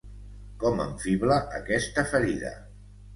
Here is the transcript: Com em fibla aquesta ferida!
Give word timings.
Com 0.61 0.79
em 0.85 0.95
fibla 1.03 1.37
aquesta 1.57 2.05
ferida! 2.15 2.51